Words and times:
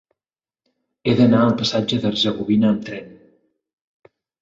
He 1.09 1.13
d'anar 1.19 1.43
al 1.49 1.53
passatge 1.61 2.01
d'Hercegovina 2.07 2.73
amb 2.75 2.91
tren. 2.91 3.17